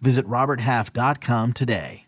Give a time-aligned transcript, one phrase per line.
[0.00, 2.06] Visit RobertHalf.com today.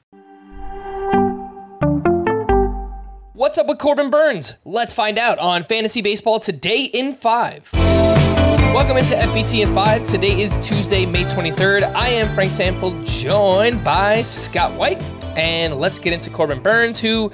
[3.32, 4.56] What's up with Corbin Burnes?
[4.64, 7.70] Let's find out on Fantasy Baseball today in 5.
[7.72, 10.04] Welcome into FBT in 5.
[10.04, 11.92] Today is Tuesday, May 23rd.
[11.94, 15.02] I am Frank Stampfl, joined by Scott White.
[15.36, 17.32] And let's get into Corbin Burnes, who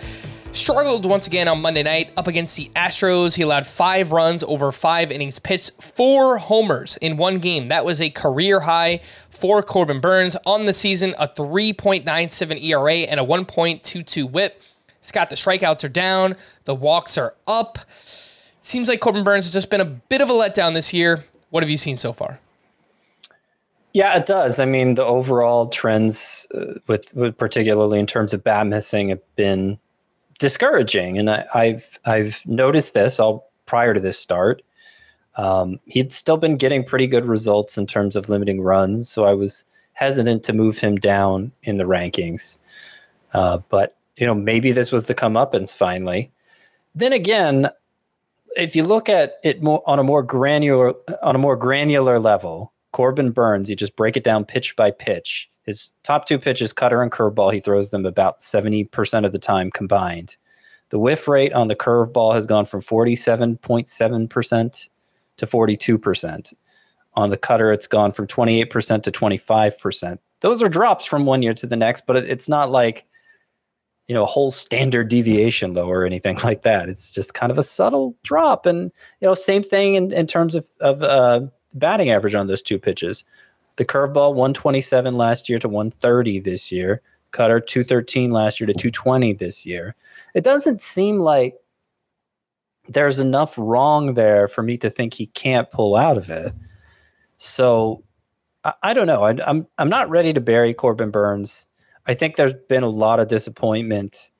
[0.57, 3.37] struggled once again on Monday night up against the Astros.
[3.37, 7.69] He allowed five runs over five innings pitched, four homers in one game.
[7.69, 13.21] That was a career high for Corbin Burnes on the season, a 3.97 ERA and
[13.21, 14.61] a 1.22 whip.
[15.01, 17.79] Scott, the strikeouts are down, the walks are up.
[18.59, 21.25] Seems like Corbin Burnes has just been a bit of a letdown this year.
[21.51, 22.41] What have you seen so far?
[23.93, 24.59] Yeah, it does.
[24.59, 29.23] I mean, the overall trends, uh, with, with particularly in terms of bat missing, have
[29.37, 29.79] been
[30.39, 31.19] discouraging.
[31.19, 34.63] And I, have I've noticed this all prior to this start.
[35.37, 39.35] Um, he'd still been getting pretty good results in terms of limiting runs, so I
[39.35, 42.59] was hesitant to move him down in the rankings.
[43.35, 46.31] Uh, but you know, maybe this was the comeuppance finally.
[46.95, 47.69] Then again,
[48.57, 52.73] if you look at it more on a more granular on a more granular level,
[52.93, 55.51] Corbin Burnes, you just break it down pitch by pitch.
[55.67, 59.71] His top two pitches, cutter and curveball, he throws them about 70% of the time
[59.71, 60.37] combined.
[60.91, 64.89] The whiff rate on the curveball has gone from 47.7%
[65.39, 66.55] to 42%.
[67.15, 70.19] On the cutter, it's gone from 28% to 25%.
[70.41, 73.07] Those are drops from one year to the next, but it's not like,
[74.07, 76.89] you know, a whole standard deviation low or anything like that.
[76.89, 78.67] It's just kind of a subtle drop.
[78.67, 81.41] And, you know, same thing in, in terms of, of uh,
[81.75, 83.25] batting average on those two pitches.
[83.77, 87.03] The curveball 127 last year to 130 this year.
[87.33, 89.95] Cutter 213 last year to 220 this year.
[90.35, 91.57] It doesn't seem like
[92.89, 96.53] there's enough wrong there for me to think he can't pull out of it.
[97.37, 98.05] So
[98.65, 99.23] I, I don't know.
[99.23, 101.67] I, am I'm, I'm not ready to bury Corbin Burnes.
[102.07, 104.31] I think there's been a lot of disappointment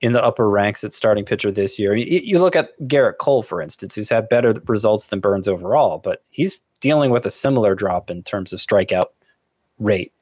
[0.00, 1.94] in the upper ranks at starting pitcher this year.
[1.94, 5.98] You, you look at Gerrit Cole, for instance, who's had better results than Burnes overall,
[5.98, 9.06] but he's dealing with a similar drop in terms of strikeout
[9.78, 10.12] rate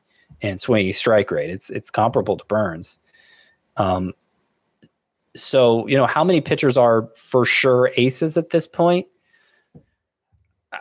[0.42, 1.50] and swinging strike rate.
[1.50, 2.98] It's it's comparable to Burnes.
[3.76, 4.12] Um,
[5.36, 9.06] so you know how many pitchers are for sure aces at this point.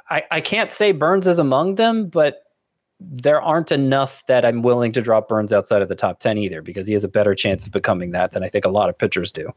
[0.10, 2.44] I, I can't say Burnes is among them, but
[3.00, 6.62] there aren't enough that I'm willing to drop Burnes outside of the top 10 either
[6.62, 8.98] because he has a better chance of becoming that than I think a lot of
[8.98, 9.52] pitchers do.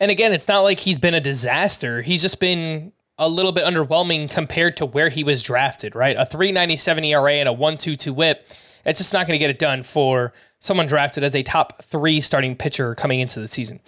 [0.00, 2.00] And again, it's not like he's been a disaster.
[2.00, 6.16] He's just been a little bit underwhelming compared to where he was drafted, right?
[6.18, 8.48] A 397 ERA and a 122 whip.
[8.84, 12.20] It's just not going to get it done for someone drafted as a top three
[12.20, 13.80] starting pitcher coming into the season.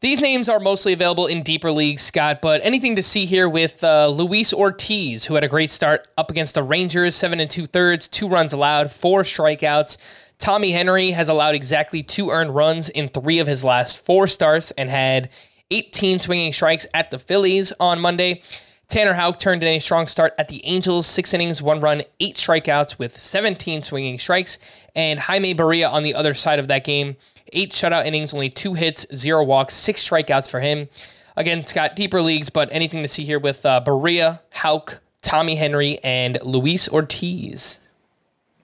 [0.00, 3.84] These names are mostly available in deeper leagues, Scott, but anything to see here with
[3.84, 7.66] uh, Luis Ortiz, who had a great start up against the Rangers, seven and two
[7.66, 9.98] thirds, two runs allowed, four strikeouts.
[10.38, 14.70] Tommy Henry has allowed exactly two earned runs in three of his last four starts
[14.70, 15.28] and had
[15.70, 18.42] 18 swinging strikes at the Phillies on Monday.
[18.88, 22.36] Tanner Houck turned in a strong start at the Angels, six innings, one run, eight
[22.36, 24.58] strikeouts with 17 swinging strikes.
[24.96, 27.16] And Jaime Barria on the other side of that game,
[27.52, 30.88] eight shutout innings, only two hits, zero walks, six strikeouts for him.
[31.36, 35.54] Again, it's got deeper leagues, but anything to see here with uh, Barria, Houck, Tommy
[35.54, 37.78] Henry, and Luis Ortiz.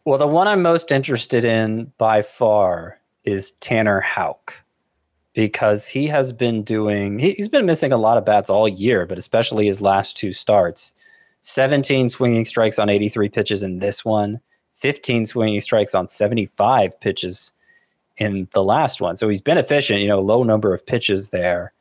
[0.05, 4.65] Well, the one I'm most interested in by far is Tanner Houck
[5.37, 9.19] because he has been doing he's been missing a lot of bats all year, but
[9.19, 10.95] especially his last two starts.
[11.43, 14.41] 17 swinging strikes on 83 pitches in this one,
[14.73, 17.53] 15 swinging strikes on 75 pitches
[18.17, 19.15] in the last one.
[19.15, 21.75] So he's been efficient, you know, low number of pitches there,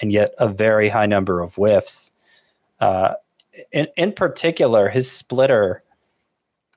[0.00, 2.12] and yet a very high number of whiffs.
[2.78, 3.14] Uh,
[3.72, 5.82] in, in particular, his splitter,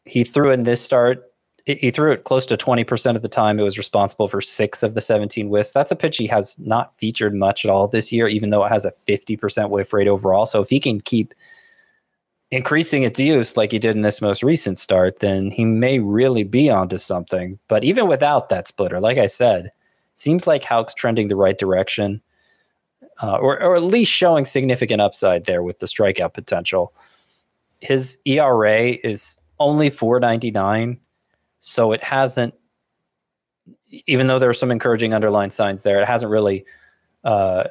[0.04, 1.32] he threw in this start
[1.66, 3.58] he threw it close to 20% of the time.
[3.58, 5.72] It was responsible for six of the 17 whiffs.
[5.72, 8.70] That's a pitch he has not featured much at all this year, even though it
[8.70, 10.46] has a 50% whiff rate overall.
[10.46, 11.34] So if he can keep
[12.52, 16.44] increasing its use like he did in this most recent start, then he may really
[16.44, 17.58] be onto something.
[17.70, 19.72] But even without that splitter, like I said,
[20.16, 22.22] seems like Houck's trending the right direction,
[23.22, 26.94] uh, or, or at least showing significant upside there with the strikeout potential.
[27.80, 31.00] His ERA is only 499
[31.66, 32.54] so it hasn't
[34.06, 36.66] even though there are some encouraging underlying signs there, it hasn't really
[37.24, 37.64] uh,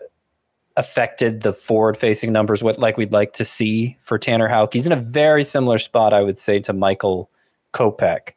[0.77, 4.73] affected the forward facing numbers what like we'd like to see for Tanner Houck.
[4.73, 7.31] He's in a very similar spot, I would say, to Michael
[7.75, 8.31] Kopech,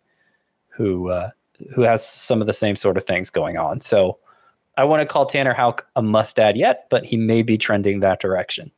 [0.67, 1.29] who uh,
[1.73, 3.79] who has some of the same sort of things going on.
[3.79, 4.19] So
[4.75, 8.01] I want to call Tanner Houck a must add yet, but he may be trending
[8.01, 8.71] that direction.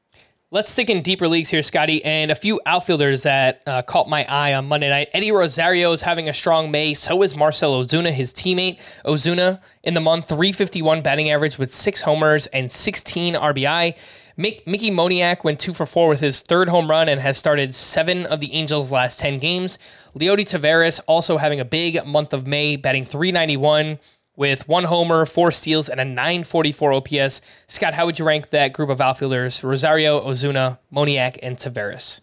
[0.49, 4.25] Let's stick in deeper leagues here, Scotty, and a few outfielders that uh, caught my
[4.29, 5.09] eye on Monday night.
[5.11, 6.93] Eddie Rosario is having a strong May.
[6.93, 8.79] So is Marcell Ozuna, his teammate.
[9.03, 13.97] Ozuna in the month, 351 batting average with six homers and 16 RBI.
[14.37, 18.25] Mickey Moniak went two for four with his third home run and has started seven
[18.25, 19.77] of the Angels' last 10 games.
[20.17, 23.99] Leody Taveras also having a big month of May, batting 391
[24.37, 27.41] with one homer, four steals, and a 944 OPS.
[27.67, 29.61] Scott, how would you rank that group of outfielders?
[29.63, 32.21] Rosario, Ozuna, Moniak, and Taveras.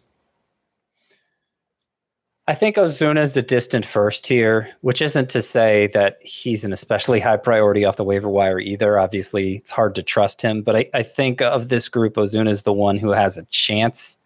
[2.46, 6.74] I think Ozuna is a distant first here, which isn't to say that he's an
[6.74, 8.98] especially high priority off the waiver wire either.
[8.98, 12.62] Obviously, it's hard to trust him, but I, I think of this group, Ozuna is
[12.62, 14.18] the one who has a chance,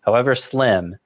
[0.00, 0.96] however slim,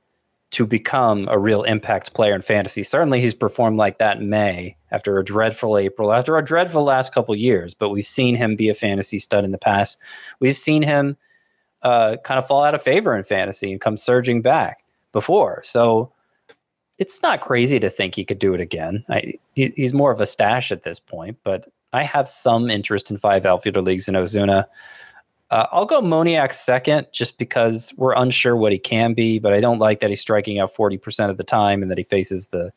[0.53, 2.83] to become a real impact player in fantasy.
[2.83, 7.13] Certainly, he's performed like that in May after a dreadful April, after a dreadful last
[7.13, 7.75] couple years.
[7.75, 9.99] But we've seen him be a fantasy stud in the past.
[10.39, 11.17] We've seen him
[11.83, 15.63] uh, kind of fall out of favor in fantasy and come surging back before.
[15.65, 16.13] So
[16.99, 19.05] it's not crazy to think he could do it again.
[19.09, 23.11] I, he, he's more of a stash at this point, but I have some interest
[23.11, 24.67] in five outfielder leagues in Ozuna.
[25.51, 29.61] Uh, I'll go Moniak second just because we're unsure what he can be, but I
[29.61, 32.73] don't like that he's striking out 40% of the time and that he faces the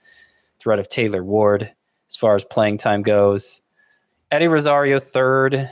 [0.59, 1.73] threat of Taylor Ward
[2.09, 3.61] as far as playing time goes.
[4.31, 5.69] Eddie Rosario third.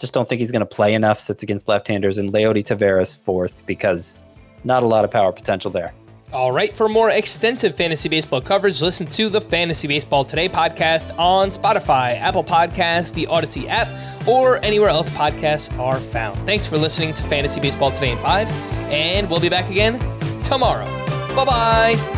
[0.00, 1.18] Just don't think he's going to play enough.
[1.18, 4.24] Sits against left-handers and Leody Taveras fourth because
[4.64, 5.92] not a lot of power potential there.
[6.30, 11.18] All right, for more extensive fantasy baseball coverage, listen to the Fantasy Baseball Today podcast
[11.18, 13.88] on Spotify, Apple Podcasts, the Audacy app,
[14.28, 16.36] or anywhere else podcasts are found.
[16.40, 18.48] Thanks for listening to Fantasy Baseball Today in 5,
[18.90, 19.98] and we'll be back again
[20.42, 20.84] tomorrow.
[21.34, 22.17] Bye bye.